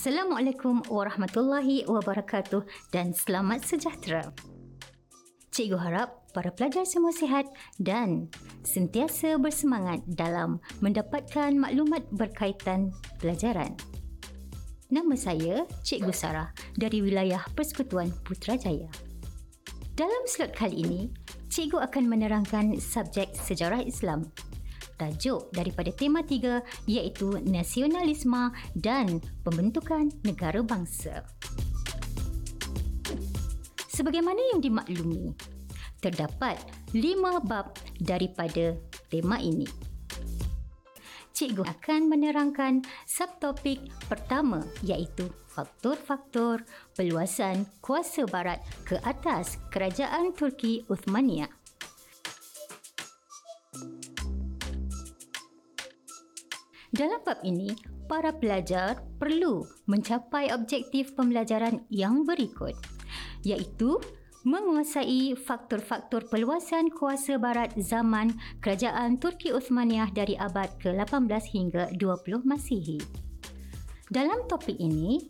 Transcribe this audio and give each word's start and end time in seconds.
Assalamualaikum 0.00 0.80
warahmatullahi 0.88 1.84
wabarakatuh 1.84 2.64
dan 2.88 3.12
selamat 3.12 3.68
sejahtera. 3.68 4.32
Cikgu 5.52 5.76
harap 5.76 6.24
para 6.32 6.48
pelajar 6.56 6.88
semua 6.88 7.12
sihat 7.12 7.44
dan 7.76 8.32
sentiasa 8.64 9.36
bersemangat 9.36 10.00
dalam 10.08 10.56
mendapatkan 10.80 11.52
maklumat 11.52 12.00
berkaitan 12.16 12.96
pelajaran. 13.20 13.76
Nama 14.88 15.14
saya 15.20 15.68
Cikgu 15.84 16.16
Sarah 16.16 16.48
dari 16.80 17.04
wilayah 17.04 17.44
Persekutuan 17.52 18.08
Putrajaya. 18.24 18.88
Dalam 20.00 20.24
slot 20.24 20.56
kali 20.56 20.80
ini, 20.80 21.00
cikgu 21.52 21.76
akan 21.76 22.08
menerangkan 22.08 22.72
subjek 22.80 23.36
sejarah 23.36 23.84
Islam 23.84 24.32
tajuk 25.00 25.48
daripada 25.56 25.88
tema 25.96 26.20
tiga 26.20 26.60
iaitu 26.84 27.40
nasionalisme 27.48 28.52
dan 28.76 29.24
pembentukan 29.40 30.12
negara 30.20 30.60
bangsa. 30.60 31.24
Sebagaimana 33.88 34.40
yang 34.52 34.60
dimaklumi, 34.60 35.32
terdapat 36.04 36.60
lima 36.92 37.40
bab 37.40 37.76
daripada 38.00 38.76
tema 39.08 39.40
ini. 39.40 39.68
Cikgu 41.36 41.64
akan 41.64 42.12
menerangkan 42.12 42.84
subtopik 43.08 43.80
pertama 44.12 44.60
iaitu 44.84 45.28
faktor-faktor 45.48 46.68
peluasan 46.92 47.64
kuasa 47.80 48.28
barat 48.28 48.60
ke 48.84 49.00
atas 49.04 49.56
kerajaan 49.72 50.36
Turki 50.36 50.84
Uthmaniyah. 50.92 51.59
Dalam 57.00 57.24
bab 57.24 57.40
ini, 57.48 57.72
para 58.12 58.28
pelajar 58.28 59.00
perlu 59.16 59.64
mencapai 59.88 60.52
objektif 60.52 61.16
pembelajaran 61.16 61.80
yang 61.88 62.28
berikut 62.28 62.76
iaitu 63.40 63.96
menguasai 64.44 65.32
faktor-faktor 65.32 66.28
peluasan 66.28 66.92
kuasa 66.92 67.40
barat 67.40 67.72
zaman 67.80 68.36
kerajaan 68.60 69.16
Turki 69.16 69.48
Uthmaniyah 69.48 70.12
dari 70.12 70.36
abad 70.36 70.68
ke-18 70.76 71.40
hingga 71.56 71.88
20 71.96 72.44
Masihi. 72.44 73.00
Dalam 74.12 74.44
topik 74.44 74.76
ini, 74.76 75.24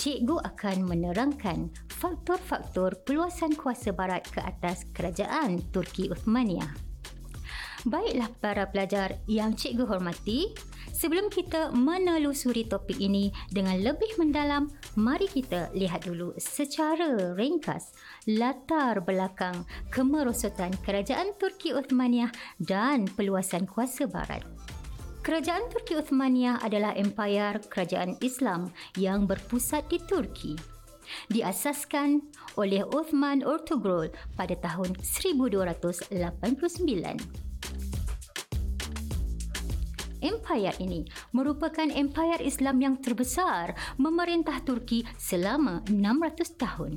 cikgu 0.00 0.40
akan 0.40 0.88
menerangkan 0.88 1.68
faktor-faktor 2.00 2.96
peluasan 3.04 3.52
kuasa 3.60 3.92
barat 3.92 4.24
ke 4.24 4.40
atas 4.40 4.88
kerajaan 4.96 5.60
Turki 5.68 6.08
Uthmaniyah. 6.08 6.88
Baiklah 7.84 8.28
para 8.44 8.68
pelajar 8.68 9.20
yang 9.24 9.56
cikgu 9.56 9.88
hormati, 9.88 10.52
Sebelum 10.90 11.32
kita 11.32 11.72
menelusuri 11.72 12.68
topik 12.68 13.00
ini 13.00 13.32
dengan 13.48 13.80
lebih 13.80 14.20
mendalam, 14.20 14.68
mari 14.98 15.30
kita 15.30 15.72
lihat 15.72 16.04
dulu 16.04 16.36
secara 16.36 17.32
ringkas 17.38 17.96
latar 18.28 19.00
belakang 19.00 19.64
kemerosotan 19.88 20.74
kerajaan 20.84 21.32
Turki 21.40 21.72
Uthmaniyah 21.72 22.34
dan 22.60 23.08
peluasan 23.16 23.64
kuasa 23.64 24.04
barat. 24.10 24.44
Kerajaan 25.20 25.68
Turki 25.68 26.00
Uthmaniyah 26.00 26.64
adalah 26.64 26.96
empayar 26.96 27.60
kerajaan 27.68 28.16
Islam 28.24 28.72
yang 28.96 29.28
berpusat 29.28 29.84
di 29.92 30.00
Turki. 30.00 30.56
Diasaskan 31.28 32.24
oleh 32.56 32.80
Uthman 32.88 33.44
Ertugrul 33.44 34.08
pada 34.38 34.56
tahun 34.56 34.96
1289. 34.96 37.49
Empayar 40.20 40.76
ini 40.84 41.08
merupakan 41.32 41.88
empayar 41.88 42.44
Islam 42.44 42.76
yang 42.84 42.94
terbesar 43.00 43.72
memerintah 43.96 44.60
Turki 44.60 45.00
selama 45.16 45.80
600 45.88 46.60
tahun. 46.60 46.92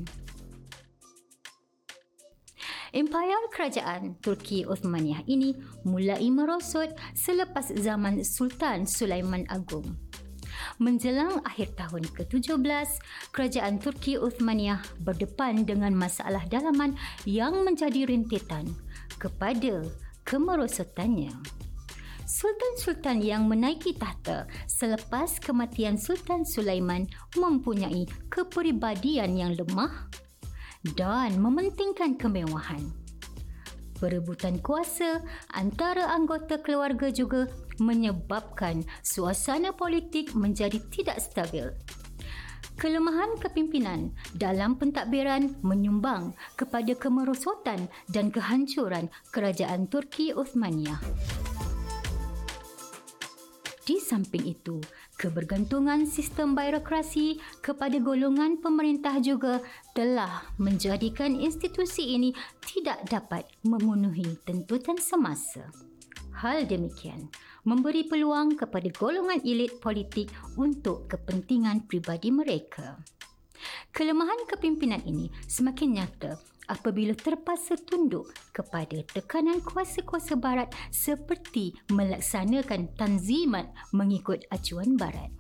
Empayar 2.94 3.50
kerajaan 3.50 4.22
Turki 4.22 4.70
Uthmaniyah 4.70 5.26
ini 5.26 5.58
mulai 5.82 6.30
merosot 6.30 6.94
selepas 7.18 7.74
zaman 7.74 8.22
Sultan 8.22 8.86
Sulaiman 8.86 9.48
Agung. 9.50 9.98
Menjelang 10.78 11.42
akhir 11.48 11.74
tahun 11.80 12.06
ke-17, 12.12 12.60
kerajaan 13.34 13.80
Turki 13.80 14.20
Uthmaniyah 14.20 14.84
berdepan 15.02 15.66
dengan 15.66 15.96
masalah 15.96 16.46
dalaman 16.52 16.94
yang 17.24 17.66
menjadi 17.66 18.06
rintitan 18.06 18.68
kepada 19.16 19.88
kemerosotannya. 20.28 21.63
Sultan-sultan 22.24 23.20
yang 23.20 23.52
menaiki 23.52 24.00
tahta 24.00 24.48
selepas 24.64 25.44
kematian 25.44 26.00
Sultan 26.00 26.48
Sulaiman 26.48 27.04
mempunyai 27.36 28.08
kepribadian 28.32 29.36
yang 29.36 29.52
lemah 29.60 30.08
dan 30.96 31.36
mementingkan 31.40 32.16
kemewahan. 32.16 32.80
Perebutan 34.00 34.60
kuasa 34.60 35.24
antara 35.56 36.12
anggota 36.12 36.60
keluarga 36.60 37.12
juga 37.12 37.48
menyebabkan 37.80 38.84
suasana 39.04 39.72
politik 39.76 40.36
menjadi 40.36 40.80
tidak 40.92 41.24
stabil. 41.24 41.72
Kelemahan 42.80 43.40
kepimpinan 43.40 44.12
dalam 44.36 44.76
pentadbiran 44.76 45.56
menyumbang 45.62 46.36
kepada 46.60 46.92
kemerosotan 46.98 47.88
dan 48.12 48.34
kehancuran 48.34 49.08
kerajaan 49.32 49.88
Turki 49.88 50.36
Uthmaniyah. 50.36 51.00
Di 53.84 54.00
samping 54.00 54.48
itu, 54.48 54.80
kebergantungan 55.20 56.08
sistem 56.08 56.56
birokrasi 56.56 57.36
kepada 57.60 58.00
golongan 58.00 58.56
pemerintah 58.64 59.20
juga 59.20 59.60
telah 59.92 60.48
menjadikan 60.56 61.36
institusi 61.36 62.16
ini 62.16 62.32
tidak 62.64 63.04
dapat 63.12 63.44
memenuhi 63.68 64.40
tuntutan 64.48 64.96
semasa. 64.96 65.68
Hal 66.32 66.64
demikian 66.64 67.28
memberi 67.68 68.08
peluang 68.08 68.56
kepada 68.56 68.88
golongan 68.96 69.44
elit 69.44 69.84
politik 69.84 70.32
untuk 70.56 71.12
kepentingan 71.12 71.84
pribadi 71.84 72.32
mereka. 72.32 73.04
Kelemahan 73.92 74.48
kepimpinan 74.48 75.04
ini 75.04 75.28
semakin 75.52 76.00
nyata 76.00 76.53
apabila 76.68 77.16
terpaksa 77.18 77.80
tunduk 77.80 78.32
kepada 78.56 79.02
tekanan 79.12 79.60
kuasa-kuasa 79.64 80.38
barat 80.38 80.70
seperti 80.94 81.76
melaksanakan 81.92 82.92
tanzimat 82.96 83.68
mengikut 83.92 84.44
acuan 84.52 84.96
barat. 84.96 85.34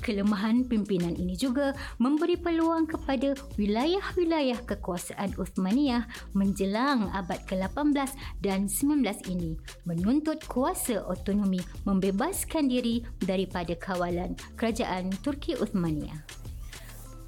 Kelemahan 0.00 0.68
pimpinan 0.68 1.16
ini 1.16 1.36
juga 1.36 1.72
memberi 1.96 2.36
peluang 2.36 2.88
kepada 2.88 3.32
wilayah-wilayah 3.56 4.64
kekuasaan 4.68 5.36
Uthmaniyah 5.40 6.04
menjelang 6.36 7.08
abad 7.12 7.40
ke-18 7.48 8.12
dan 8.44 8.68
19 8.68 9.32
ini 9.32 9.56
menuntut 9.88 10.40
kuasa 10.46 11.04
otonomi 11.04 11.60
membebaskan 11.88 12.68
diri 12.68 13.04
daripada 13.24 13.72
kawalan 13.76 14.36
kerajaan 14.56 15.12
Turki 15.24 15.56
Uthmaniyah. 15.56 16.20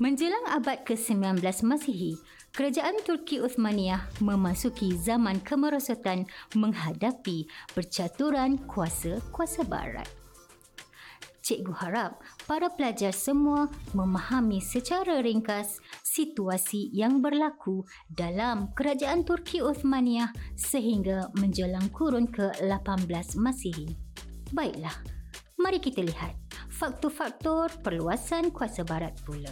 Menjelang 0.00 0.46
abad 0.50 0.82
ke-19 0.82 1.38
Masihi, 1.62 2.18
kerajaan 2.52 3.00
Turki 3.08 3.40
Uthmaniyah 3.40 4.20
memasuki 4.20 4.92
zaman 4.92 5.40
kemerosotan 5.40 6.28
menghadapi 6.52 7.48
percaturan 7.72 8.60
kuasa-kuasa 8.68 9.64
barat. 9.64 10.04
Cikgu 11.42 11.74
harap 11.74 12.22
para 12.46 12.70
pelajar 12.70 13.10
semua 13.10 13.66
memahami 13.98 14.62
secara 14.62 15.18
ringkas 15.18 15.82
situasi 16.06 16.92
yang 16.94 17.18
berlaku 17.18 17.82
dalam 18.06 18.70
kerajaan 18.78 19.26
Turki 19.26 19.58
Uthmaniyah 19.58 20.30
sehingga 20.54 21.34
menjelang 21.40 21.90
kurun 21.90 22.30
ke-18 22.30 23.42
Masihi. 23.42 23.90
Baiklah, 24.54 24.94
mari 25.58 25.82
kita 25.82 26.04
lihat 26.06 26.38
faktor-faktor 26.70 27.74
perluasan 27.82 28.54
kuasa 28.54 28.86
barat 28.86 29.18
pula. 29.26 29.50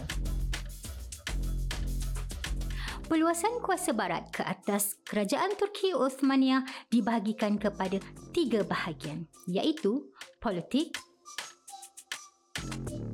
Peluasan 3.11 3.59
kuasa 3.59 3.91
barat 3.91 4.31
ke 4.31 4.39
atas 4.39 4.95
kerajaan 5.03 5.59
Turki 5.59 5.91
Osmania 5.91 6.63
dibahagikan 6.87 7.59
kepada 7.59 7.99
tiga 8.31 8.63
bahagian 8.63 9.27
iaitu 9.51 10.07
politik, 10.39 10.95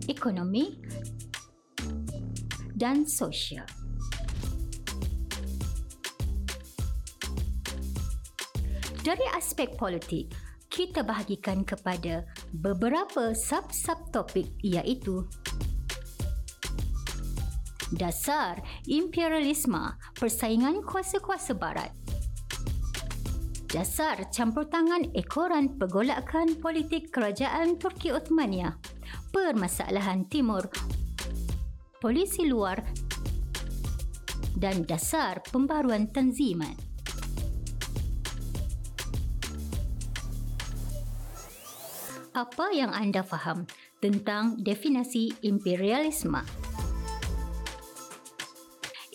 ekonomi 0.05 0.77
dan 2.77 3.09
sosial. 3.09 3.65
Dari 9.01 9.25
aspek 9.33 9.73
politik, 9.81 10.29
kita 10.69 11.01
bahagikan 11.01 11.65
kepada 11.65 12.21
beberapa 12.53 13.33
sub-sub 13.33 14.13
topik 14.13 14.45
iaitu 14.61 15.25
dasar 17.95 18.59
imperialisme 18.87 19.95
persaingan 20.19 20.83
kuasa-kuasa 20.83 21.55
barat 21.55 21.95
dasar 23.67 24.31
campur 24.31 24.63
tangan 24.71 25.11
ekoran 25.11 25.75
pergolakan 25.75 26.55
politik 26.63 27.11
kerajaan 27.11 27.75
Turki 27.75 28.15
Uthmaniyah, 28.15 28.79
permasalahan 29.35 30.23
timur, 30.31 30.71
polisi 31.99 32.47
luar 32.47 32.79
dan 34.55 34.87
dasar 34.87 35.43
pembaruan 35.51 36.07
tanzimat. 36.07 36.79
Apa 42.31 42.69
yang 42.71 42.95
anda 42.95 43.25
faham 43.25 43.67
tentang 43.99 44.61
definisi 44.61 45.33
imperialisme? 45.43 46.39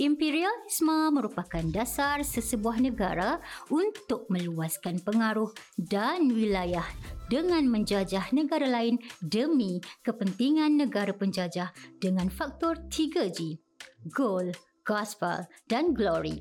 Imperialisme 0.01 1.13
merupakan 1.13 1.61
dasar 1.69 2.25
sesebuah 2.25 2.81
negara 2.81 3.45
untuk 3.69 4.25
meluaskan 4.33 5.05
pengaruh 5.05 5.53
dan 5.77 6.33
wilayah 6.33 6.89
dengan 7.29 7.69
menjajah 7.69 8.33
negara 8.33 8.65
lain 8.73 8.97
demi 9.21 9.85
kepentingan 10.01 10.81
negara 10.81 11.13
penjajah 11.13 11.77
dengan 12.01 12.33
faktor 12.33 12.81
3G, 12.89 13.61
gold, 14.09 14.57
gospel 14.81 15.45
dan 15.69 15.93
glory. 15.93 16.41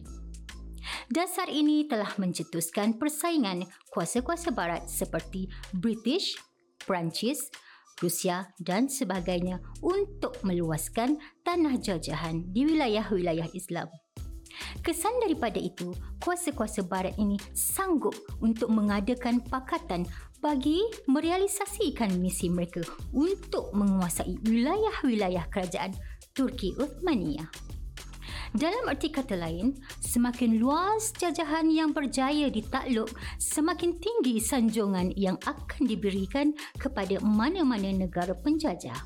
Dasar 1.11 1.51
ini 1.51 1.91
telah 1.91 2.15
mencetuskan 2.15 2.95
persaingan 2.95 3.67
kuasa-kuasa 3.91 4.55
barat 4.55 4.87
seperti 4.87 5.51
British, 5.75 6.39
Perancis, 6.87 7.51
Rusia 8.01 8.49
dan 8.59 8.89
sebagainya 8.89 9.61
untuk 9.85 10.35
meluaskan 10.41 11.21
tanah 11.45 11.77
jajahan 11.77 12.43
di 12.49 12.65
wilayah-wilayah 12.65 13.47
Islam. 13.53 13.87
Kesan 14.81 15.21
daripada 15.23 15.57
itu, 15.57 15.95
kuasa-kuasa 16.19 16.83
barat 16.85 17.15
ini 17.15 17.39
sanggup 17.55 18.13
untuk 18.43 18.67
mengadakan 18.73 19.39
pakatan 19.47 20.05
bagi 20.41 20.81
merealisasikan 21.05 22.17
misi 22.17 22.49
mereka 22.49 22.81
untuk 23.13 23.71
menguasai 23.77 24.41
wilayah-wilayah 24.41 25.45
kerajaan 25.53 25.93
Turki 26.33 26.73
Uthmaniyah. 26.81 27.70
Dalam 28.51 28.83
erti 28.91 29.07
kata 29.07 29.39
lain, 29.39 29.79
semakin 30.03 30.59
luas 30.59 31.15
jajahan 31.15 31.71
yang 31.71 31.95
berjaya 31.95 32.51
ditakluk, 32.51 33.07
semakin 33.39 33.95
tinggi 33.95 34.43
sanjungan 34.43 35.15
yang 35.15 35.39
akan 35.47 35.87
diberikan 35.87 36.51
kepada 36.75 37.15
mana-mana 37.23 37.87
negara 37.95 38.35
penjajah. 38.35 38.99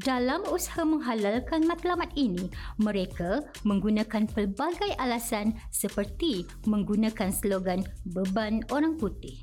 Dalam 0.00 0.48
usaha 0.48 0.80
menghalalkan 0.88 1.68
matlamat 1.68 2.08
ini, 2.16 2.48
mereka 2.80 3.44
menggunakan 3.68 4.24
pelbagai 4.32 4.96
alasan 4.96 5.52
seperti 5.68 6.48
menggunakan 6.64 7.28
slogan 7.28 7.84
beban 8.08 8.64
orang 8.72 8.96
putih. 8.96 9.36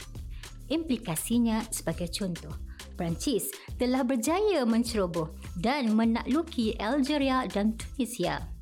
Implikasinya 0.73 1.61
sebagai 1.69 2.09
contoh, 2.09 2.57
Perancis 2.97 3.53
telah 3.77 4.01
berjaya 4.01 4.65
menceroboh 4.65 5.37
dan 5.61 5.93
menakluki 5.93 6.73
Algeria 6.81 7.45
dan 7.45 7.77
Tunisia. 7.77 8.56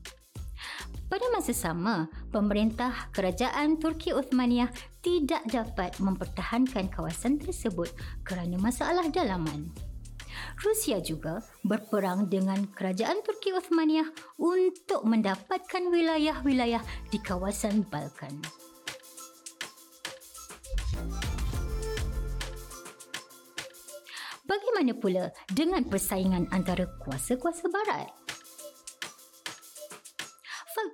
Pada 1.16 1.32
masa 1.32 1.56
sama, 1.56 2.12
pemerintah 2.28 3.08
kerajaan 3.16 3.80
Turki 3.80 4.12
Uthmaniyah 4.12 4.68
tidak 5.00 5.48
dapat 5.48 5.96
mempertahankan 6.04 6.92
kawasan 6.92 7.40
tersebut 7.40 7.88
kerana 8.28 8.60
masalah 8.60 9.08
dalaman. 9.08 9.72
Rusia 10.60 11.00
juga 11.00 11.40
berperang 11.64 12.28
dengan 12.28 12.68
kerajaan 12.68 13.24
Turki 13.24 13.56
Uthmaniyah 13.56 14.12
untuk 14.44 15.08
mendapatkan 15.08 15.88
wilayah-wilayah 15.88 16.84
di 17.08 17.20
kawasan 17.24 17.88
Balkan. 17.88 18.36
Bagaimana 24.44 24.92
pula 25.00 25.32
dengan 25.48 25.88
persaingan 25.88 26.52
antara 26.52 26.92
kuasa-kuasa 27.00 27.72
barat? 27.72 28.25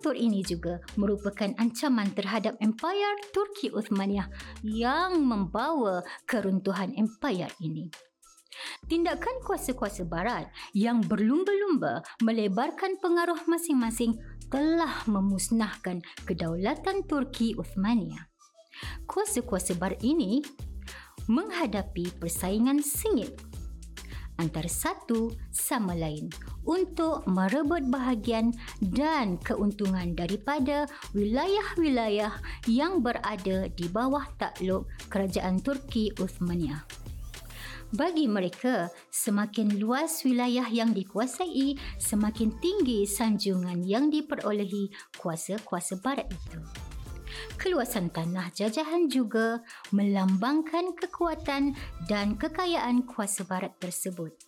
Faktor 0.01 0.18
ini 0.18 0.42
juga 0.42 0.81
merupakan 0.98 1.53
ancaman 1.62 2.09
terhadap 2.18 2.57
Empayar 2.57 3.21
Turki 3.30 3.69
Uthmaniyah 3.69 4.33
yang 4.65 5.21
membawa 5.21 6.01
keruntuhan 6.25 6.89
empayar 6.98 7.53
ini. 7.62 7.86
Tindakan 8.89 9.45
kuasa-kuasa 9.45 10.01
barat 10.09 10.50
yang 10.74 11.06
berlumba-lumba 11.06 12.01
melebarkan 12.25 12.98
pengaruh 12.98 13.45
masing-masing 13.45 14.18
telah 14.50 15.06
memusnahkan 15.06 16.01
kedaulatan 16.25 17.06
Turki 17.06 17.53
Uthmaniyah. 17.53 18.25
Kuasa-kuasa 19.06 19.77
barat 19.77 20.01
ini 20.01 20.42
menghadapi 21.30 22.18
persaingan 22.18 22.81
sengit 22.81 23.38
antara 24.42 24.65
satu 24.65 25.30
sama 25.53 25.94
lain 25.94 26.25
untuk 26.66 27.25
merebut 27.25 27.86
bahagian 27.90 28.54
dan 28.80 29.38
keuntungan 29.42 30.13
daripada 30.13 30.86
wilayah-wilayah 31.18 32.34
yang 32.69 33.02
berada 33.02 33.69
di 33.72 33.86
bawah 33.90 34.25
takluk 34.38 34.86
kerajaan 35.10 35.60
Turki 35.62 36.13
Uthmaniyah. 36.18 37.02
Bagi 37.92 38.24
mereka, 38.24 38.88
semakin 39.12 39.75
luas 39.75 40.24
wilayah 40.24 40.63
yang 40.72 40.96
dikuasai, 40.96 41.75
semakin 42.00 42.56
tinggi 42.63 43.04
sanjungan 43.04 43.84
yang 43.84 44.08
diperolehi 44.08 44.96
kuasa-kuasa 45.19 46.00
barat 46.00 46.31
itu. 46.31 46.63
Keluasan 47.60 48.08
tanah 48.08 48.48
jajahan 48.56 49.12
juga 49.12 49.60
melambangkan 49.92 50.96
kekuatan 50.96 51.75
dan 52.08 52.40
kekayaan 52.40 53.04
kuasa 53.04 53.44
barat 53.44 53.75
tersebut. 53.75 54.40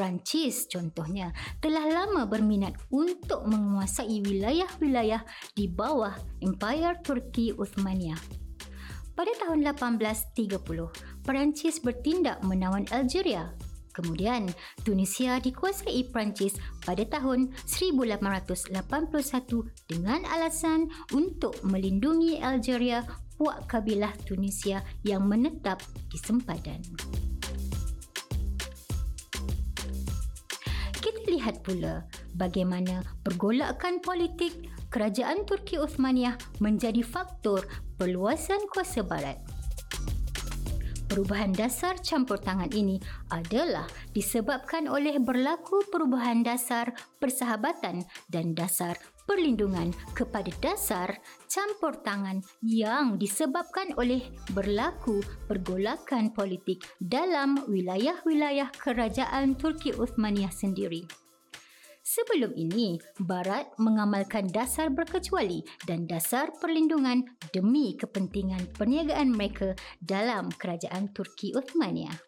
Perancis 0.00 0.64
contohnya 0.64 1.28
telah 1.60 1.84
lama 1.84 2.24
berminat 2.24 2.72
untuk 2.88 3.44
menguasai 3.44 4.24
wilayah-wilayah 4.24 5.20
di 5.52 5.68
bawah 5.68 6.16
Empire 6.40 7.04
Turki 7.04 7.52
Uthmaniyah. 7.52 8.16
Pada 9.12 9.28
tahun 9.44 9.60
1830, 9.60 10.56
Perancis 11.20 11.84
bertindak 11.84 12.40
menawan 12.40 12.88
Algeria 12.88 13.52
Kemudian, 13.92 14.48
Tunisia 14.80 15.36
dikuasai 15.36 16.08
Perancis 16.08 16.56
pada 16.80 17.04
tahun 17.04 17.52
1881 17.68 18.72
dengan 19.84 20.24
alasan 20.32 20.88
untuk 21.12 21.60
melindungi 21.60 22.40
Algeria 22.40 23.04
puak 23.36 23.68
kabilah 23.68 24.16
Tunisia 24.24 24.80
yang 25.04 25.28
menetap 25.28 25.84
di 26.08 26.16
sempadan. 26.16 26.80
Lihat 31.40 31.64
pula 31.64 32.04
bagaimana 32.36 33.00
pergolakan 33.24 34.04
politik 34.04 34.68
kerajaan 34.92 35.48
Turki 35.48 35.80
Uthmaniyah 35.80 36.36
menjadi 36.60 37.00
faktor 37.00 37.64
perluasan 37.96 38.68
kuasa 38.68 39.00
barat 39.00 39.40
perubahan 41.10 41.50
dasar 41.50 41.98
campur 41.98 42.38
tangan 42.38 42.70
ini 42.70 43.02
adalah 43.34 43.88
disebabkan 44.14 44.86
oleh 44.86 45.18
berlaku 45.18 45.82
perubahan 45.90 46.46
dasar 46.46 46.94
persahabatan 47.18 48.06
dan 48.30 48.54
dasar 48.54 48.94
perlindungan 49.26 49.90
kepada 50.14 50.54
dasar 50.62 51.18
campur 51.50 51.98
tangan 52.06 52.38
yang 52.62 53.18
disebabkan 53.18 53.90
oleh 53.98 54.22
berlaku 54.54 55.18
pergolakan 55.50 56.30
politik 56.30 56.86
dalam 57.02 57.58
wilayah-wilayah 57.66 58.70
kerajaan 58.78 59.58
Turki 59.58 59.90
Uthmaniyah 59.94 60.54
sendiri. 60.54 61.29
Sebelum 62.10 62.58
ini, 62.58 62.98
Barat 63.22 63.70
mengamalkan 63.78 64.50
dasar 64.50 64.90
berkecuali 64.90 65.62
dan 65.86 66.10
dasar 66.10 66.50
perlindungan 66.58 67.22
demi 67.54 67.94
kepentingan 67.94 68.74
perniagaan 68.74 69.30
mereka 69.30 69.78
dalam 70.02 70.50
kerajaan 70.50 71.14
Turki 71.14 71.54
Uthmaniyah. 71.54 72.18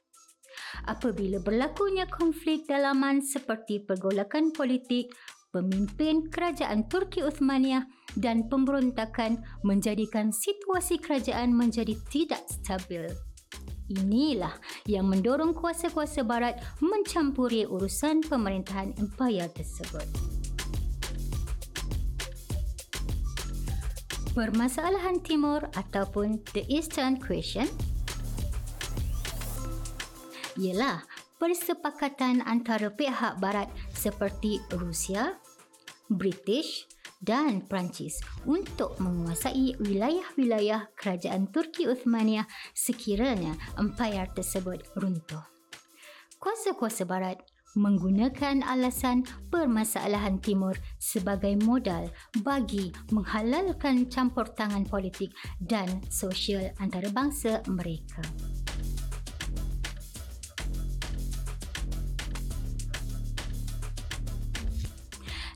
Apabila 0.87 1.43
berlakunya 1.43 2.07
konflik 2.07 2.63
dalaman 2.71 3.27
seperti 3.27 3.83
pergolakan 3.83 4.55
politik, 4.55 5.11
pemimpin 5.51 6.31
kerajaan 6.31 6.87
Turki 6.87 7.27
Uthmaniyah 7.27 7.83
dan 8.15 8.47
pemberontakan 8.47 9.43
menjadikan 9.67 10.31
situasi 10.31 11.03
kerajaan 11.03 11.59
menjadi 11.59 11.99
tidak 12.07 12.47
stabil. 12.47 13.32
Inilah 13.93 14.57
yang 14.89 15.05
mendorong 15.05 15.53
kuasa-kuasa 15.53 16.25
barat 16.25 16.57
mencampuri 16.81 17.69
urusan 17.69 18.25
pemerintahan 18.25 18.97
empayar 18.97 19.53
tersebut. 19.53 20.09
Permasalahan 24.33 25.21
Timur 25.21 25.69
ataupun 25.77 26.41
The 26.57 26.65
Eastern 26.73 27.21
Question 27.21 27.69
ialah 30.57 31.05
persepakatan 31.37 32.41
antara 32.49 32.89
pihak 32.89 33.37
barat 33.45 33.69
seperti 33.93 34.57
Rusia, 34.73 35.37
British 36.09 36.89
dan 37.23 37.63
Perancis 37.71 38.19
untuk 38.45 38.99
menguasai 38.99 39.79
wilayah-wilayah 39.79 40.91
kerajaan 40.99 41.49
Turki 41.55 41.87
Uthmaniyah 41.87 42.45
sekiranya 42.75 43.55
empayar 43.79 44.35
tersebut 44.35 44.83
runtuh. 44.99 45.47
Kuasa-kuasa 46.43 47.07
barat 47.07 47.39
menggunakan 47.79 48.61
alasan 48.69 49.25
permasalahan 49.49 50.37
timur 50.43 50.77
sebagai 51.01 51.57
modal 51.65 52.11
bagi 52.45 52.93
menghalalkan 53.15 54.13
campur 54.13 54.45
tangan 54.53 54.85
politik 54.85 55.33
dan 55.57 55.89
sosial 56.13 56.69
antarabangsa 56.77 57.65
mereka. 57.71 58.21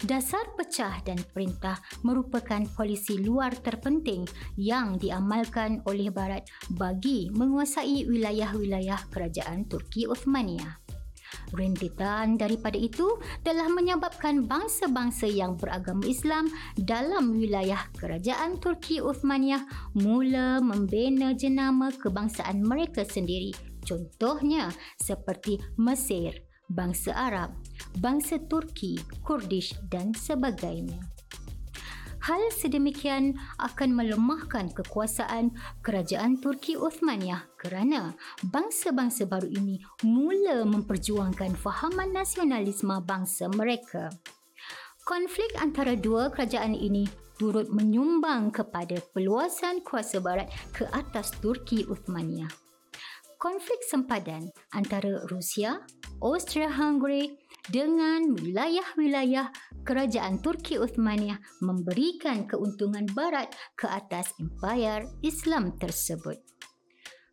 Dasar 0.07 0.55
pecah 0.55 1.03
dan 1.03 1.19
perintah 1.35 1.83
merupakan 2.07 2.63
polisi 2.79 3.19
luar 3.19 3.51
terpenting 3.59 4.23
yang 4.55 5.03
diamalkan 5.03 5.83
oleh 5.83 6.15
Barat 6.15 6.47
bagi 6.79 7.27
menguasai 7.35 8.07
wilayah-wilayah 8.07 9.11
kerajaan 9.11 9.67
Turki 9.67 10.07
Uthmaniyah. 10.07 10.79
Rentetan 11.51 12.39
daripada 12.39 12.79
itu 12.79 13.19
telah 13.43 13.67
menyebabkan 13.67 14.47
bangsa-bangsa 14.47 15.27
yang 15.27 15.59
beragama 15.59 16.07
Islam 16.07 16.55
dalam 16.79 17.35
wilayah 17.35 17.91
kerajaan 17.99 18.63
Turki 18.63 19.03
Uthmaniyah 19.03 19.67
mula 19.99 20.63
membina 20.63 21.35
jenama 21.35 21.91
kebangsaan 21.91 22.63
mereka 22.63 23.03
sendiri. 23.03 23.51
Contohnya 23.83 24.71
seperti 25.03 25.59
Mesir, 25.75 26.47
bangsa 26.71 27.11
Arab, 27.11 27.59
bangsa 27.99 28.41
Turki, 28.45 29.01
Kurdish 29.25 29.77
dan 29.89 30.13
sebagainya. 30.13 31.01
Hal 32.27 32.43
sedemikian 32.51 33.39
akan 33.63 33.95
melemahkan 33.95 34.75
kekuasaan 34.75 35.55
kerajaan 35.87 36.43
Turki 36.43 36.75
Uthmaniyah 36.75 37.47
kerana 37.55 38.19
bangsa-bangsa 38.51 39.31
baru 39.31 39.47
ini 39.47 39.79
mula 40.03 40.67
memperjuangkan 40.67 41.55
fahaman 41.55 42.11
nasionalisme 42.11 42.99
bangsa 43.07 43.47
mereka. 43.47 44.11
Konflik 45.07 45.55
antara 45.63 45.95
dua 45.95 46.27
kerajaan 46.35 46.75
ini 46.75 47.07
turut 47.39 47.71
menyumbang 47.71 48.51
kepada 48.51 48.99
peluasan 49.15 49.87
kuasa 49.87 50.19
barat 50.19 50.51
ke 50.75 50.83
atas 50.91 51.31
Turki 51.39 51.87
Uthmaniyah. 51.87 52.51
Konflik 53.39 53.87
sempadan 53.87 54.51
antara 54.75 55.23
Rusia, 55.31 55.79
Austria-Hungary 56.19 57.39
dengan 57.71 58.35
wilayah-wilayah 58.39 59.51
kerajaan 59.83 60.39
Turki 60.43 60.79
Uthmaniyah 60.79 61.39
memberikan 61.63 62.47
keuntungan 62.47 63.07
barat 63.15 63.51
ke 63.75 63.89
atas 63.91 64.35
empayar 64.39 65.07
Islam 65.23 65.73
tersebut. 65.79 66.39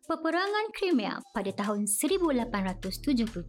Peperangan 0.04 0.68
Crimea 0.76 1.16
pada 1.32 1.48
tahun 1.48 1.88
1877 1.88 3.40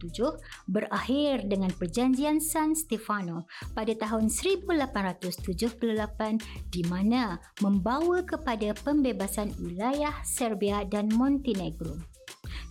berakhir 0.72 1.44
dengan 1.44 1.68
perjanjian 1.68 2.40
San 2.40 2.72
Stefano 2.72 3.44
pada 3.76 3.92
tahun 3.92 4.32
1878 4.32 6.72
di 6.72 6.80
mana 6.88 7.36
membawa 7.60 8.24
kepada 8.24 8.72
pembebasan 8.72 9.52
wilayah 9.60 10.16
Serbia 10.24 10.80
dan 10.88 11.12
Montenegro 11.12 12.00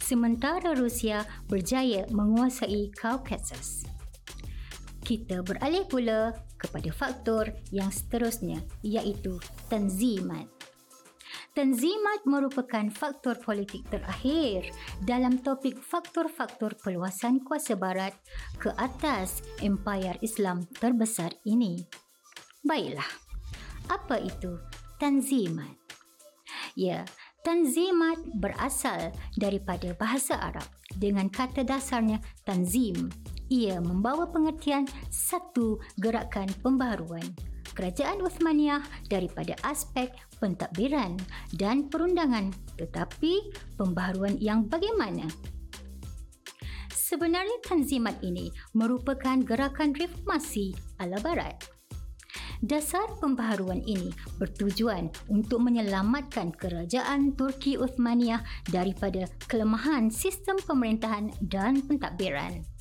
sementara 0.06 0.78
Rusia 0.78 1.26
berjaya 1.50 2.06
menguasai 2.14 2.94
Caucasus. 2.94 3.90
Kita 5.06 5.46
beralih 5.46 5.86
pula 5.86 6.34
kepada 6.58 6.90
faktor 6.90 7.54
yang 7.70 7.94
seterusnya 7.94 8.58
iaitu 8.82 9.38
tanzimat. 9.70 10.50
Tanzimat 11.54 12.26
merupakan 12.26 12.90
faktor 12.90 13.38
politik 13.38 13.86
terakhir 13.88 14.66
dalam 15.06 15.38
topik 15.40 15.78
faktor-faktor 15.78 16.74
peluasan 16.82 17.46
kuasa 17.46 17.78
barat 17.78 18.18
ke 18.58 18.74
atas 18.82 19.46
empayar 19.62 20.18
Islam 20.26 20.66
terbesar 20.82 21.38
ini. 21.46 21.86
Baiklah, 22.66 23.08
apa 23.94 24.18
itu 24.26 24.58
tanzimat? 24.98 25.78
Ya, 26.74 27.06
Tanzimat 27.46 28.18
berasal 28.42 29.14
daripada 29.38 29.94
bahasa 29.94 30.34
Arab 30.34 30.66
dengan 30.98 31.30
kata 31.30 31.62
dasarnya 31.62 32.18
tanzim. 32.42 33.14
Ia 33.50 33.78
membawa 33.78 34.26
pengertian 34.30 34.90
satu 35.14 35.78
gerakan 36.02 36.50
pembaharuan 36.66 37.26
kerajaan 37.76 38.24
Uthmaniyah 38.24 38.82
daripada 39.12 39.54
aspek 39.68 40.16
pentadbiran 40.40 41.20
dan 41.60 41.92
perundangan 41.92 42.50
tetapi 42.80 43.52
pembaharuan 43.76 44.40
yang 44.40 44.66
bagaimana? 44.66 45.28
Sebenarnya 46.90 47.62
tanzimat 47.62 48.18
ini 48.26 48.50
merupakan 48.74 49.38
gerakan 49.46 49.94
reformasi 49.94 50.74
ala 50.98 51.22
barat 51.22 51.76
Dasar 52.66 53.06
pembaharuan 53.22 53.84
ini 53.86 54.10
bertujuan 54.42 55.14
untuk 55.30 55.62
menyelamatkan 55.62 56.56
kerajaan 56.56 57.36
Turki 57.38 57.78
Uthmaniyah 57.78 58.42
daripada 58.74 59.30
kelemahan 59.46 60.10
sistem 60.10 60.58
pemerintahan 60.64 61.30
dan 61.46 61.84
pentadbiran. 61.86 62.75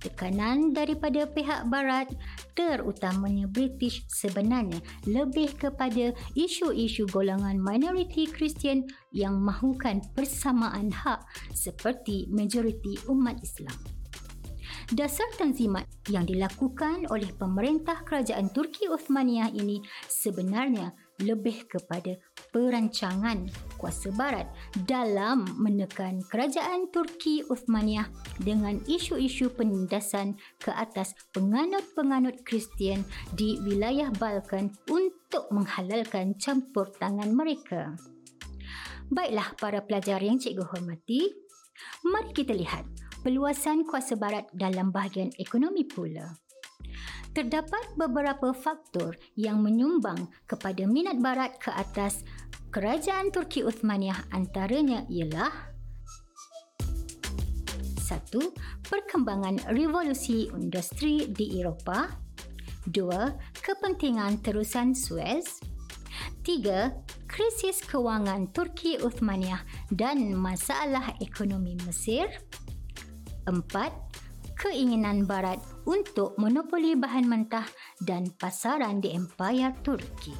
Tekanan 0.00 0.72
daripada 0.72 1.28
pihak 1.28 1.68
barat 1.68 2.08
terutamanya 2.56 3.44
British 3.44 4.00
sebenarnya 4.08 4.80
lebih 5.04 5.52
kepada 5.60 6.16
isu-isu 6.32 7.04
golongan 7.12 7.60
minoriti 7.60 8.24
Kristian 8.24 8.88
yang 9.12 9.36
mahukan 9.44 10.00
persamaan 10.16 10.88
hak 10.88 11.20
seperti 11.52 12.32
majoriti 12.32 12.96
umat 13.12 13.44
Islam. 13.44 13.76
Dasar 14.90 15.28
tanzimat 15.38 15.86
yang 16.10 16.26
dilakukan 16.26 17.06
oleh 17.14 17.30
pemerintah 17.36 18.02
kerajaan 18.02 18.50
Turki 18.50 18.90
Uthmaniyah 18.90 19.54
ini 19.54 19.78
sebenarnya 20.08 20.90
lebih 21.22 21.68
kepada 21.68 22.16
perancangan 22.50 23.50
kuasa 23.80 24.12
barat 24.12 24.44
dalam 24.84 25.48
menekan 25.56 26.20
kerajaan 26.28 26.92
Turki 26.92 27.46
Uthmaniyah 27.48 28.06
dengan 28.42 28.76
isu-isu 28.84 29.48
penindasan 29.56 30.36
ke 30.60 30.68
atas 30.74 31.16
penganut-penganut 31.32 32.44
Kristian 32.44 33.06
di 33.32 33.56
wilayah 33.64 34.12
Balkan 34.20 34.74
untuk 34.92 35.48
menghalalkan 35.48 36.36
campur 36.36 36.92
tangan 37.00 37.32
mereka. 37.32 37.96
Baiklah 39.10 39.56
para 39.58 39.82
pelajar 39.82 40.22
yang 40.22 40.38
cikgu 40.38 40.70
hormati, 40.70 41.26
mari 42.06 42.30
kita 42.30 42.54
lihat 42.54 42.86
peluasan 43.26 43.82
kuasa 43.82 44.14
barat 44.14 44.46
dalam 44.54 44.94
bahagian 44.94 45.34
ekonomi 45.40 45.82
pula. 45.82 46.36
Terdapat 47.30 47.94
beberapa 47.94 48.50
faktor 48.50 49.14
yang 49.38 49.62
menyumbang 49.62 50.30
kepada 50.50 50.82
minat 50.82 51.22
barat 51.22 51.54
ke 51.62 51.70
atas 51.70 52.26
kerajaan 52.70 53.34
Turki 53.34 53.66
Uthmaniyah 53.66 54.30
antaranya 54.30 55.02
ialah 55.10 55.70
satu, 57.98 58.50
Perkembangan 58.90 59.70
revolusi 59.70 60.50
industri 60.50 61.30
di 61.30 61.62
Eropah. 61.62 62.10
Dua, 62.90 63.30
Kepentingan 63.62 64.42
terusan 64.42 64.98
Suez. 64.98 65.62
Tiga, 66.42 66.90
Krisis 67.30 67.86
kewangan 67.86 68.50
Turki 68.50 68.98
Uthmaniyah 68.98 69.62
dan 69.94 70.34
masalah 70.34 71.14
ekonomi 71.22 71.78
Mesir. 71.86 72.26
Empat, 73.46 73.94
keinginan 74.58 75.22
barat 75.30 75.62
untuk 75.86 76.34
monopoli 76.34 76.98
bahan 76.98 77.30
mentah 77.30 77.66
dan 78.02 78.26
pasaran 78.34 78.98
di 78.98 79.14
Empayar 79.14 79.78
Turki. 79.86 80.34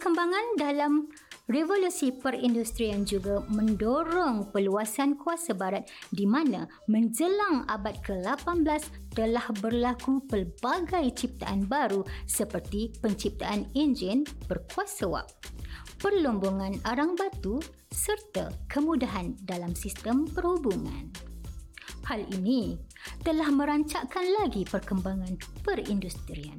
Perkembangan 0.00 0.56
dalam 0.56 1.12
revolusi 1.44 2.08
perindustrian 2.08 3.04
juga 3.04 3.44
mendorong 3.52 4.48
peluasan 4.48 5.12
kuasa 5.20 5.52
barat 5.52 5.92
di 6.08 6.24
mana 6.24 6.64
menjelang 6.88 7.68
abad 7.68 8.00
ke-18 8.00 8.80
telah 9.12 9.44
berlaku 9.60 10.24
pelbagai 10.24 11.04
ciptaan 11.12 11.68
baru 11.68 12.00
seperti 12.24 12.96
penciptaan 13.04 13.68
enjin 13.76 14.24
berkuasa 14.48 15.04
wap 15.04 15.28
perlombongan 16.00 16.80
arang 16.88 17.12
batu 17.12 17.60
serta 17.92 18.56
kemudahan 18.72 19.36
dalam 19.44 19.76
sistem 19.76 20.24
perhubungan. 20.24 21.12
Hal 22.08 22.24
ini 22.32 22.80
telah 23.20 23.52
merancakkan 23.52 24.24
lagi 24.40 24.64
perkembangan 24.64 25.36
perindustrian. 25.60 26.56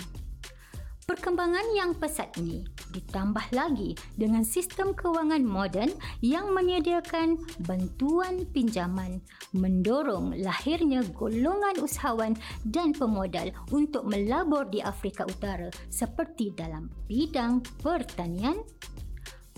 Perkembangan 1.10 1.74
yang 1.74 1.98
pesat 1.98 2.29
ini 2.38 2.63
ditambah 2.91 3.55
lagi 3.55 3.95
dengan 4.19 4.43
sistem 4.43 4.91
kewangan 4.91 5.41
moden 5.41 5.89
yang 6.19 6.51
menyediakan 6.51 7.39
bantuan 7.63 8.43
pinjaman 8.51 9.24
mendorong 9.55 10.36
lahirnya 10.38 11.01
golongan 11.15 11.79
usahawan 11.79 12.36
dan 12.67 12.91
pemodal 12.91 13.50
untuk 13.71 14.03
melabur 14.05 14.67
di 14.67 14.83
Afrika 14.83 15.24
Utara 15.24 15.71
seperti 15.88 16.51
dalam 16.53 16.91
bidang 17.07 17.63
pertanian, 17.79 18.60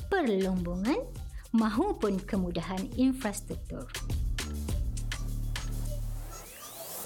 perlombongan 0.07 1.01
maupun 1.53 2.17
kemudahan 2.21 2.81
infrastruktur 2.97 3.89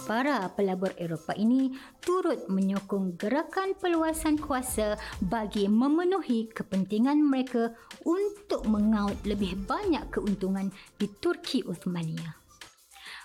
para 0.07 0.47
pelabur 0.55 0.95
Eropah 0.95 1.35
ini 1.35 1.75
turut 1.99 2.47
menyokong 2.47 3.19
gerakan 3.19 3.75
peluasan 3.75 4.39
kuasa 4.39 4.95
bagi 5.19 5.67
memenuhi 5.67 6.47
kepentingan 6.55 7.19
mereka 7.19 7.75
untuk 8.07 8.63
mengaut 8.71 9.19
lebih 9.27 9.59
banyak 9.67 10.07
keuntungan 10.07 10.71
di 10.95 11.11
Turki 11.19 11.59
Uthmaniyah. 11.67 12.39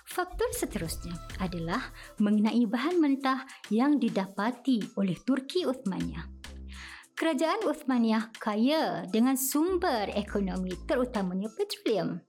Faktor 0.03 0.51
seterusnya 0.51 1.15
adalah 1.39 1.79
mengenai 2.19 2.67
bahan 2.67 2.99
mentah 2.99 3.47
yang 3.71 3.95
didapati 3.95 4.83
oleh 4.99 5.15
Turki 5.23 5.63
Uthmaniyah. 5.63 6.27
Kerajaan 7.15 7.63
Uthmaniyah 7.63 8.35
kaya 8.35 9.07
dengan 9.07 9.39
sumber 9.39 10.11
ekonomi 10.11 10.75
terutamanya 10.83 11.47
petroleum 11.55 12.19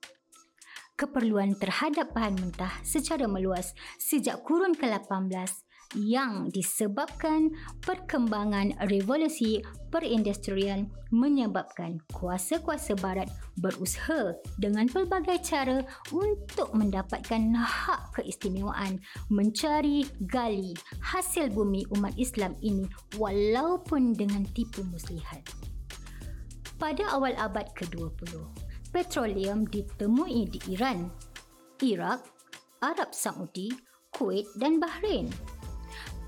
keperluan 0.94 1.58
terhadap 1.58 2.14
bahan 2.14 2.38
mentah 2.38 2.72
secara 2.86 3.26
meluas 3.26 3.74
sejak 3.98 4.42
kurun 4.46 4.74
ke-18 4.78 5.64
yang 5.94 6.50
disebabkan 6.50 7.54
perkembangan 7.86 8.74
revolusi 8.90 9.62
perindustrian 9.94 10.90
menyebabkan 11.14 12.02
kuasa-kuasa 12.10 12.98
barat 12.98 13.30
berusaha 13.62 14.34
dengan 14.58 14.90
pelbagai 14.90 15.38
cara 15.46 15.86
untuk 16.10 16.74
mendapatkan 16.74 17.54
hak 17.54 18.18
keistimewaan 18.18 18.98
mencari 19.30 20.02
gali 20.26 20.74
hasil 20.98 21.54
bumi 21.54 21.86
umat 21.94 22.14
Islam 22.18 22.58
ini 22.58 22.90
walaupun 23.14 24.18
dengan 24.18 24.42
tipu 24.50 24.82
muslihat. 24.90 25.46
Pada 26.74 27.06
awal 27.14 27.38
abad 27.38 27.70
ke-20, 27.78 28.63
petroleum 28.94 29.66
ditemui 29.66 30.46
di 30.54 30.62
Iran, 30.70 31.10
Iraq, 31.82 32.22
Arab 32.78 33.10
Saudi, 33.10 33.74
Kuwait 34.14 34.46
dan 34.54 34.78
Bahrain. 34.78 35.26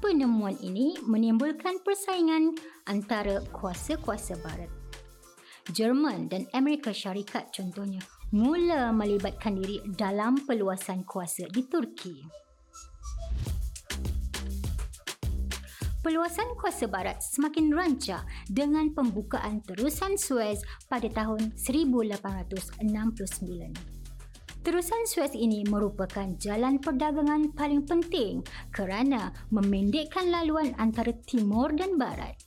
Penemuan 0.02 0.58
ini 0.58 0.98
menimbulkan 1.06 1.78
persaingan 1.86 2.58
antara 2.90 3.38
kuasa-kuasa 3.54 4.34
barat. 4.42 4.68
Jerman 5.70 6.26
dan 6.26 6.50
Amerika 6.50 6.90
Syarikat 6.90 7.54
contohnya 7.54 8.02
mula 8.34 8.90
melibatkan 8.90 9.62
diri 9.62 9.78
dalam 9.86 10.42
peluasan 10.42 11.06
kuasa 11.06 11.46
di 11.46 11.62
Turki. 11.70 12.45
Peluasan 16.06 16.54
kuasa 16.54 16.86
barat 16.86 17.18
semakin 17.18 17.74
rancak 17.74 18.22
dengan 18.46 18.94
pembukaan 18.94 19.58
terusan 19.66 20.14
Suez 20.14 20.62
pada 20.86 21.10
tahun 21.10 21.50
1869. 21.58 22.78
Terusan 24.62 25.02
Suez 25.10 25.34
ini 25.34 25.66
merupakan 25.66 26.30
jalan 26.38 26.78
perdagangan 26.78 27.50
paling 27.58 27.82
penting 27.90 28.46
kerana 28.70 29.34
memendekkan 29.50 30.30
laluan 30.30 30.78
antara 30.78 31.10
timur 31.26 31.74
dan 31.74 31.98
barat. 31.98 32.38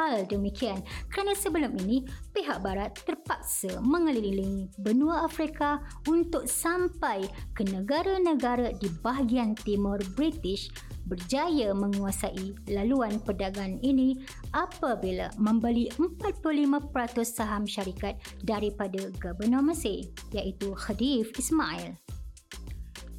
Hal 0.00 0.24
demikian 0.24 0.80
kerana 1.12 1.36
sebelum 1.36 1.76
ini 1.84 2.08
pihak 2.32 2.64
barat 2.64 2.96
terpaksa 3.04 3.84
mengelilingi 3.84 4.72
benua 4.80 5.28
Afrika 5.28 5.76
untuk 6.08 6.48
sampai 6.48 7.28
ke 7.52 7.68
negara-negara 7.68 8.72
di 8.80 8.88
bahagian 9.04 9.52
timur 9.52 10.00
British 10.16 10.72
berjaya 11.04 11.76
menguasai 11.76 12.72
laluan 12.72 13.20
perdagangan 13.20 13.76
ini 13.84 14.16
apabila 14.56 15.28
membeli 15.36 15.92
45% 15.92 17.20
saham 17.20 17.68
syarikat 17.68 18.16
daripada 18.40 19.04
Gubernur 19.20 19.60
Mesir 19.60 20.08
iaitu 20.32 20.72
Khadif 20.80 21.28
Ismail. 21.36 21.92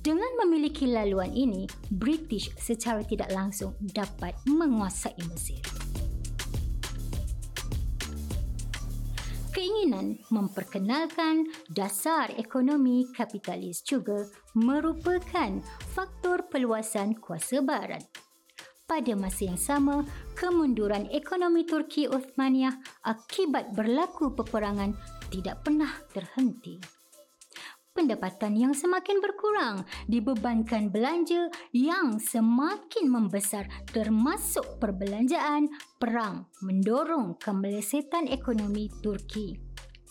Dengan 0.01 0.33
memiliki 0.41 0.89
laluan 0.89 1.29
ini, 1.29 1.69
British 1.93 2.49
secara 2.57 3.05
tidak 3.05 3.29
langsung 3.29 3.77
dapat 3.93 4.33
menguasai 4.49 5.13
Mesir. 5.29 5.61
Keinginan 9.61 10.17
memperkenalkan 10.33 11.45
dasar 11.69 12.33
ekonomi 12.33 13.05
kapitalis 13.13 13.85
juga 13.85 14.25
merupakan 14.57 15.61
faktor 15.93 16.49
peluasan 16.49 17.13
kuasa 17.21 17.61
barat. 17.61 18.01
Pada 18.89 19.13
masa 19.13 19.53
yang 19.53 19.61
sama, 19.61 20.01
kemunduran 20.33 21.05
ekonomi 21.13 21.61
Turki 21.69 22.09
Uthmaniyah 22.09 23.05
akibat 23.05 23.77
berlaku 23.77 24.33
peperangan 24.33 24.97
tidak 25.29 25.61
pernah 25.61 25.93
terhenti 26.09 27.00
pendapatan 27.91 28.55
yang 28.55 28.73
semakin 28.73 29.19
berkurang 29.19 29.83
dibebankan 30.07 30.89
belanja 30.89 31.51
yang 31.75 32.17
semakin 32.17 33.11
membesar 33.11 33.67
termasuk 33.91 34.63
perbelanjaan 34.79 35.67
perang 35.99 36.47
mendorong 36.63 37.35
kemelesetan 37.37 38.31
ekonomi 38.31 38.87
Turki. 39.03 39.59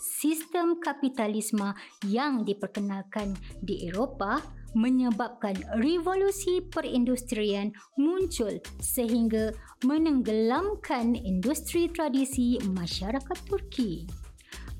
Sistem 0.01 0.81
kapitalisme 0.81 1.77
yang 2.09 2.41
diperkenalkan 2.41 3.37
di 3.61 3.85
Eropah 3.85 4.41
menyebabkan 4.73 5.53
revolusi 5.77 6.63
perindustrian 6.63 7.75
muncul 7.99 8.57
sehingga 8.79 9.51
menenggelamkan 9.85 11.13
industri 11.13 11.91
tradisi 11.91 12.57
masyarakat 12.65 13.37
Turki 13.45 14.20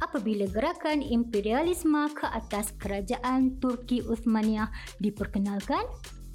apabila 0.02 0.50
gerakan 0.50 1.00
imperialisme 1.06 2.10
ke 2.18 2.28
atas 2.28 2.74
kerajaan 2.82 3.62
Turki 3.62 4.02
Uthmaniyah 4.04 4.74
diperkenalkan 5.00 5.86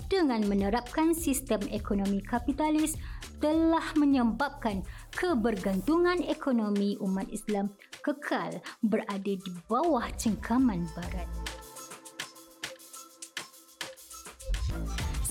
dengan 0.07 0.47
menerapkan 0.47 1.13
sistem 1.13 1.59
ekonomi 1.75 2.23
kapitalis 2.23 2.95
telah 3.43 3.85
menyebabkan 3.99 4.87
kebergantungan 5.13 6.23
ekonomi 6.25 6.95
umat 7.03 7.27
Islam 7.35 7.75
kekal 8.01 8.63
berada 8.87 9.35
di 9.35 9.51
bawah 9.67 10.07
cengkaman 10.15 10.87
barat. 10.95 11.46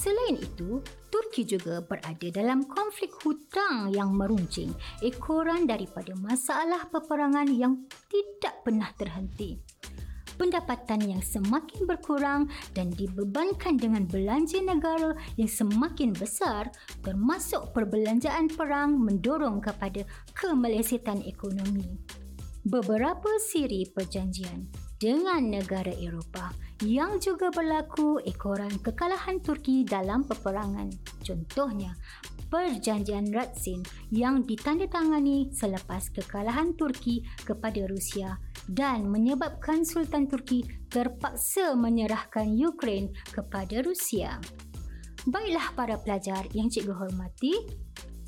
Selain 0.06 0.38
itu, 0.38 0.86
Turki 1.10 1.50
juga 1.50 1.82
berada 1.82 2.30
dalam 2.30 2.70
konflik 2.70 3.10
hutang 3.26 3.90
yang 3.90 4.14
meruncing 4.14 4.70
ekoran 5.02 5.66
daripada 5.66 6.14
masalah 6.14 6.86
peperangan 6.94 7.50
yang 7.50 7.90
tidak 8.06 8.62
pernah 8.62 8.94
terhenti. 8.94 9.58
Pendapatan 10.38 11.10
yang 11.10 11.26
semakin 11.26 11.90
berkurang 11.90 12.46
dan 12.78 12.94
dibebankan 12.94 13.82
dengan 13.82 14.06
belanja 14.06 14.62
negara 14.62 15.18
yang 15.42 15.50
semakin 15.50 16.14
besar 16.14 16.70
termasuk 17.02 17.74
perbelanjaan 17.74 18.46
perang 18.54 19.02
mendorong 19.02 19.58
kepada 19.58 20.06
kemelesetan 20.38 21.26
ekonomi. 21.26 21.98
Beberapa 22.62 23.42
siri 23.42 23.90
perjanjian 23.90 24.85
dengan 25.00 25.44
negara 25.52 25.92
Eropah 25.92 26.52
yang 26.84 27.20
juga 27.24 27.52
berlaku 27.52 28.20
ekoran 28.24 28.72
kekalahan 28.84 29.40
Turki 29.40 29.88
dalam 29.88 30.28
peperangan. 30.28 30.92
Contohnya, 31.24 31.96
Perjanjian 32.46 33.34
Ratsin 33.34 33.82
yang 34.14 34.46
ditandatangani 34.46 35.50
selepas 35.52 36.14
kekalahan 36.14 36.78
Turki 36.78 37.26
kepada 37.42 37.84
Rusia 37.90 38.38
dan 38.70 39.10
menyebabkan 39.10 39.82
Sultan 39.82 40.30
Turki 40.30 40.62
terpaksa 40.88 41.74
menyerahkan 41.74 42.54
Ukraine 42.54 43.12
kepada 43.34 43.82
Rusia. 43.82 44.38
Baiklah 45.26 45.74
para 45.74 45.98
pelajar 45.98 46.46
yang 46.54 46.70
cikgu 46.70 46.94
hormati, 46.94 47.66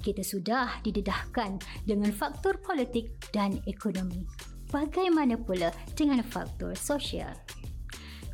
kita 0.02 0.26
sudah 0.26 0.82
didedahkan 0.82 1.62
dengan 1.86 2.10
faktor 2.10 2.58
politik 2.58 3.22
dan 3.30 3.62
ekonomi. 3.70 4.26
Bagaimana 4.68 5.40
pula 5.40 5.72
dengan 5.96 6.20
faktor 6.20 6.76
sosial? 6.76 7.32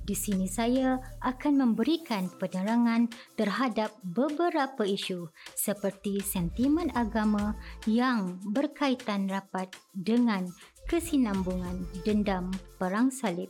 Di 0.04 0.17
sini 0.19 0.52
saya 0.52 1.00
akan 1.24 1.63
memberikan 1.63 2.28
penerangan 2.36 3.08
terhadap 3.39 3.96
beberapa 4.04 4.84
isu 4.84 5.32
seperti 5.56 6.19
sentimen 6.19 6.91
agama 6.91 7.56
yang 7.88 8.36
berkaitan 8.52 9.32
rapat 9.32 9.72
dengan 9.96 10.52
kesinambungan 10.91 11.88
dendam 12.04 12.52
perang 12.76 13.08
salib. 13.13 13.48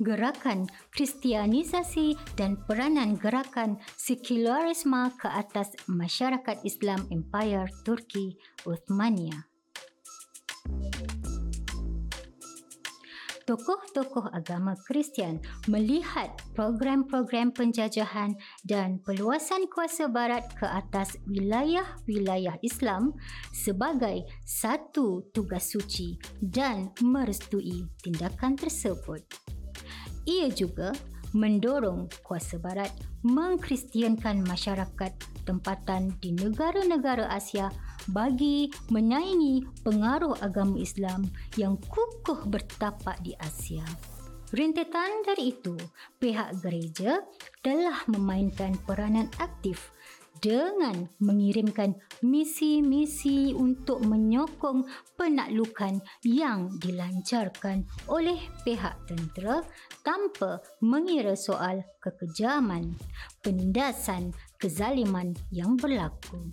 gerakan 0.00 0.64
kristianisasi 0.96 2.16
dan 2.32 2.56
peranan 2.64 3.20
gerakan 3.20 3.76
sekularisme 4.00 5.12
ke 5.20 5.28
atas 5.28 5.76
masyarakat 5.92 6.56
Islam 6.64 7.04
Empire 7.12 7.68
Turki 7.84 8.40
Uthmania. 8.64 9.44
Tokoh-tokoh 13.46 14.32
agama 14.32 14.76
Kristian 14.88 15.40
melihat 15.68 16.32
program-program 16.52 17.52
penjajahan 17.54 18.36
dan 18.64 19.00
peluasan 19.04 19.68
kuasa 19.72 20.08
barat 20.08 20.46
ke 20.56 20.66
atas 20.66 21.16
wilayah-wilayah 21.28 22.58
Islam 22.60 23.16
sebagai 23.52 24.26
satu 24.44 25.24
tugas 25.32 25.72
suci 25.72 26.20
dan 26.40 26.92
merestui 27.00 27.86
tindakan 28.04 28.56
tersebut. 28.56 29.24
Ia 30.28 30.52
juga 30.52 30.92
mendorong 31.30 32.10
kuasa 32.26 32.58
barat 32.58 32.90
mengkristiankan 33.22 34.42
masyarakat 34.42 35.12
tempatan 35.46 36.16
di 36.18 36.34
negara-negara 36.34 37.30
Asia 37.30 37.70
bagi 38.10 38.70
menyaingi 38.90 39.82
pengaruh 39.86 40.38
agama 40.42 40.76
Islam 40.78 41.30
yang 41.54 41.78
kukuh 41.78 42.46
bertapak 42.50 43.22
di 43.22 43.34
Asia. 43.38 43.86
Rentetan 44.50 45.22
dari 45.22 45.54
itu, 45.54 45.78
pihak 46.18 46.58
gereja 46.58 47.22
telah 47.62 48.02
memainkan 48.10 48.74
peranan 48.82 49.30
aktif 49.38 49.94
dengan 50.42 51.06
mengirimkan 51.22 51.94
misi-misi 52.24 53.54
untuk 53.54 54.02
menyokong 54.02 54.88
penaklukan 55.14 56.02
yang 56.26 56.72
dilancarkan 56.80 57.86
oleh 58.10 58.40
pihak 58.66 58.96
tentera 59.06 59.62
tanpa 60.02 60.58
mengira 60.82 61.36
soal 61.36 61.84
kekejaman, 62.00 62.96
penindasan, 63.44 64.34
kezaliman 64.56 65.36
yang 65.52 65.76
berlaku 65.76 66.50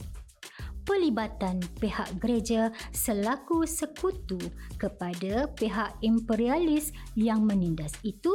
pelibatan 0.88 1.60
pihak 1.84 2.08
gereja 2.24 2.72
selaku 2.96 3.68
sekutu 3.68 4.40
kepada 4.80 5.52
pihak 5.60 6.00
imperialis 6.00 6.96
yang 7.20 7.44
menindas 7.44 7.92
itu 8.08 8.32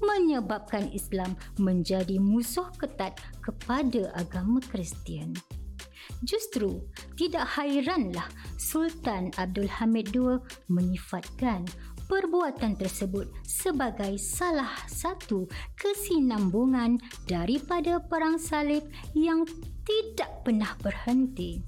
menyebabkan 0.00 0.88
Islam 0.90 1.36
menjadi 1.60 2.16
musuh 2.16 2.72
ketat 2.80 3.20
kepada 3.44 4.10
agama 4.16 4.58
Kristian. 4.72 5.36
Justru 6.24 6.84
tidak 7.16 7.44
hairanlah 7.56 8.28
Sultan 8.56 9.32
Abdul 9.36 9.68
Hamid 9.68 10.12
II 10.12 10.40
menyifatkan 10.72 11.64
perbuatan 12.04 12.76
tersebut 12.76 13.32
sebagai 13.44 14.20
salah 14.20 14.72
satu 14.84 15.48
kesinambungan 15.80 17.00
daripada 17.24 18.00
perang 18.00 18.36
salib 18.36 18.84
yang 19.16 19.48
tidak 19.84 20.42
pernah 20.44 20.72
berhenti. 20.80 21.60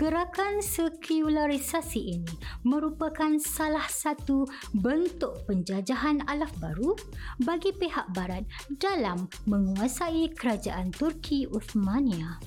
Gerakan 0.00 0.64
sekularisasi 0.64 2.00
ini 2.00 2.34
merupakan 2.64 3.36
salah 3.36 3.84
satu 3.84 4.48
bentuk 4.72 5.44
penjajahan 5.44 6.24
alaf 6.24 6.48
baru 6.56 6.96
bagi 7.44 7.76
pihak 7.76 8.08
barat 8.16 8.48
dalam 8.80 9.28
menguasai 9.44 10.32
kerajaan 10.32 10.88
Turki 10.88 11.44
Uthmania. 11.44 12.40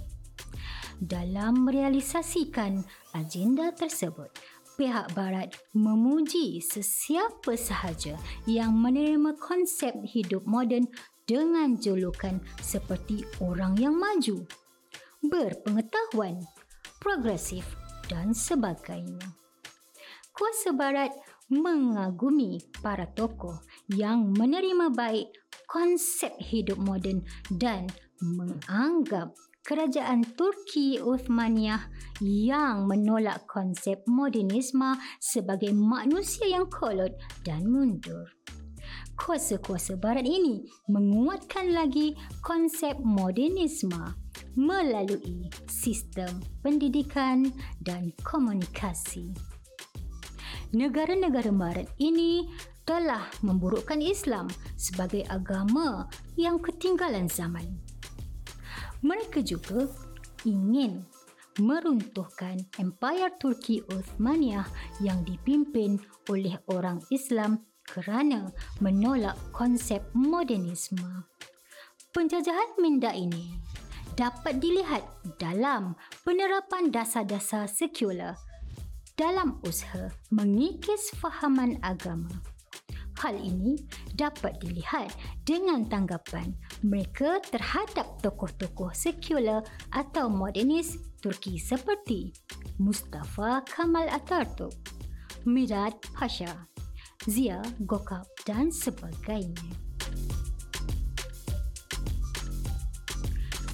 Dalam 0.97 1.69
merealisasikan 1.69 2.81
agenda 3.13 3.69
tersebut, 3.69 4.33
pihak 4.73 5.13
barat 5.13 5.53
memuji 5.77 6.57
sesiapa 6.57 7.53
sahaja 7.53 8.17
yang 8.49 8.73
menerima 8.73 9.37
konsep 9.37 9.93
hidup 10.09 10.41
moden 10.49 10.89
dengan 11.23 11.79
julukan 11.79 12.39
seperti 12.59 13.23
orang 13.39 13.79
yang 13.79 13.95
maju, 13.95 14.43
berpengetahuan, 15.23 16.43
progresif 16.99 17.63
dan 18.11 18.35
sebagainya. 18.35 19.23
Kuasa 20.33 20.73
Barat 20.73 21.13
mengagumi 21.53 22.57
para 22.81 23.05
tokoh 23.05 23.61
yang 23.91 24.33
menerima 24.33 24.89
baik 24.89 25.29
konsep 25.69 26.33
hidup 26.41 26.81
moden 26.81 27.21
dan 27.53 27.85
menganggap 28.17 29.35
kerajaan 29.63 30.27
Turki 30.35 30.99
Uthmaniyah 30.99 31.87
yang 32.19 32.89
menolak 32.89 33.47
konsep 33.47 34.03
modernisme 34.09 34.99
sebagai 35.23 35.71
manusia 35.71 36.51
yang 36.51 36.67
kolot 36.67 37.15
dan 37.47 37.63
mundur 37.67 38.27
kuasa-kuasa 39.17 39.95
barat 39.97 40.25
ini 40.25 40.65
menguatkan 40.89 41.73
lagi 41.73 42.17
konsep 42.41 42.97
modernisme 43.01 44.17
melalui 44.57 45.49
sistem 45.69 46.41
pendidikan 46.61 47.49
dan 47.81 48.13
komunikasi. 48.25 49.33
Negara-negara 50.73 51.53
barat 51.53 51.89
ini 52.01 52.49
telah 52.83 53.29
memburukkan 53.45 54.01
Islam 54.01 54.49
sebagai 54.75 55.23
agama 55.29 56.09
yang 56.35 56.59
ketinggalan 56.59 57.29
zaman. 57.29 57.65
Mereka 59.05 59.45
juga 59.45 59.87
ingin 60.43 61.05
meruntuhkan 61.61 62.57
Empire 62.81 63.37
Turki 63.37 63.85
Uthmaniyah 63.85 64.65
yang 65.05 65.21
dipimpin 65.21 66.01
oleh 66.25 66.57
orang 66.73 66.97
Islam 67.13 67.61
kerana 67.93 68.49
menolak 68.81 69.37
konsep 69.53 70.01
modernisme. 70.17 71.29
Penjajahan 72.09 72.81
minda 72.81 73.13
ini 73.13 73.53
dapat 74.17 74.57
dilihat 74.57 75.05
dalam 75.37 75.93
penerapan 76.25 76.89
dasar-dasar 76.89 77.69
sekular 77.69 78.33
dalam 79.13 79.61
usaha 79.61 80.09
mengikis 80.33 81.13
fahaman 81.21 81.77
agama. 81.85 82.29
Hal 83.21 83.37
ini 83.37 83.77
dapat 84.17 84.57
dilihat 84.59 85.13
dengan 85.45 85.85
tanggapan 85.85 86.49
mereka 86.81 87.37
terhadap 87.45 88.19
tokoh-tokoh 88.25 88.89
sekular 88.91 89.61
atau 89.93 90.27
modernis 90.27 90.97
Turki 91.21 91.55
seperti 91.55 92.35
Mustafa 92.81 93.63
Kamal 93.69 94.11
Atatürk, 94.11 94.75
Mirat 95.47 95.95
Pasha, 96.11 96.67
Zia, 97.23 97.63
Gokap 97.87 98.27
dan 98.43 98.67
sebagainya. 98.67 99.55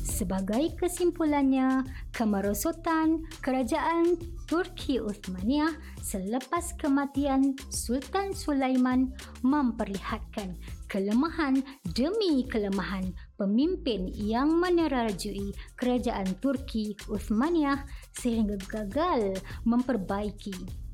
Sebagai 0.06 0.76
kesimpulannya, 0.78 1.88
kemerosotan 2.12 3.24
kerajaan 3.40 4.20
Turki 4.46 5.00
Uthmaniyah 5.00 5.72
selepas 6.04 6.76
kematian 6.76 7.56
Sultan 7.72 8.36
Sulaiman 8.36 9.16
memperlihatkan 9.42 10.60
kelemahan 10.92 11.64
demi 11.96 12.44
kelemahan 12.46 13.16
pemimpin 13.40 14.12
yang 14.12 14.60
menerajui 14.60 15.56
kerajaan 15.80 16.38
Turki 16.44 17.00
Uthmaniyah 17.08 17.88
sehingga 18.12 18.60
gagal 18.68 19.40
memperbaiki 19.64 20.89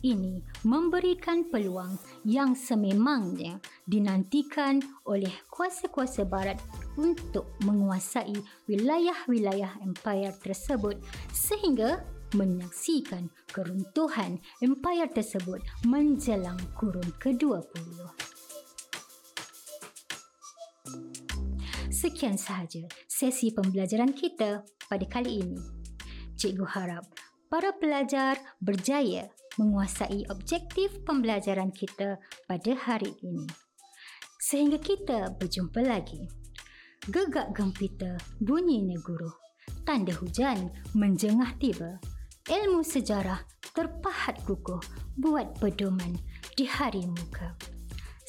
ini 0.00 0.40
memberikan 0.64 1.44
peluang 1.48 2.00
yang 2.24 2.56
sememangnya 2.56 3.60
dinantikan 3.84 4.80
oleh 5.04 5.32
kuasa-kuasa 5.52 6.24
barat 6.24 6.56
untuk 6.96 7.56
menguasai 7.64 8.36
wilayah-wilayah 8.68 9.84
empayar 9.84 10.32
tersebut 10.40 10.96
sehingga 11.32 12.00
menyaksikan 12.34 13.28
keruntuhan 13.50 14.38
empayar 14.62 15.10
tersebut 15.10 15.60
menjelang 15.84 16.58
kurun 16.78 17.06
ke-20. 17.18 17.90
Sekian 21.90 22.40
sahaja 22.40 22.86
sesi 23.04 23.52
pembelajaran 23.52 24.14
kita 24.16 24.64
pada 24.88 25.04
kali 25.04 25.44
ini. 25.44 25.60
Cikgu 26.40 26.64
harap 26.64 27.04
para 27.52 27.76
pelajar 27.76 28.40
berjaya 28.62 29.28
menguasai 29.60 30.24
objektif 30.32 30.88
pembelajaran 31.04 31.68
kita 31.68 32.16
pada 32.48 32.72
hari 32.80 33.12
ini. 33.20 33.44
Sehingga 34.40 34.80
kita 34.80 35.36
berjumpa 35.36 35.84
lagi. 35.84 36.24
Gegak 37.12 37.52
gempita 37.52 38.16
bunyinya 38.40 38.96
guru. 39.04 39.28
Tanda 39.84 40.16
hujan 40.16 40.72
menjengah 40.96 41.60
tiba. 41.60 42.00
Ilmu 42.48 42.80
sejarah 42.80 43.44
terpahat 43.76 44.40
kukuh 44.48 44.80
buat 45.20 45.60
pedoman 45.60 46.16
di 46.56 46.64
hari 46.64 47.04
muka. 47.04 47.52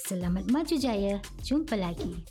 Selamat 0.03 0.51
maju 0.51 0.75
jaya. 0.75 1.23
Jumpa 1.39 1.79
lagi. 1.79 2.27